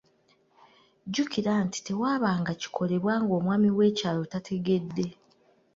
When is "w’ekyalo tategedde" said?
3.77-5.05